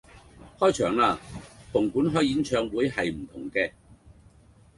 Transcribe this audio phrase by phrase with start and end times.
[0.57, 1.19] 開場啦，
[1.71, 3.71] 紅館開演唱會係唔同既！